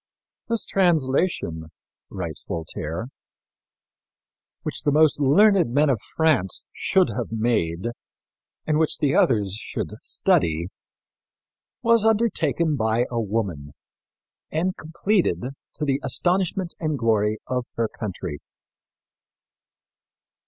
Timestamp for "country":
17.87-18.39